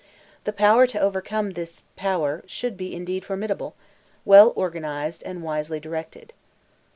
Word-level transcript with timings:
The 0.45 0.51
power 0.51 0.87
to 0.87 0.99
overcome 0.99 1.51
this 1.51 1.83
power 1.95 2.41
should 2.47 2.75
be 2.75 2.95
indeed 2.95 3.23
formidable, 3.23 3.75
well 4.25 4.51
organized 4.55 5.21
and 5.27 5.43
wisely 5.43 5.79
directed. 5.79 6.33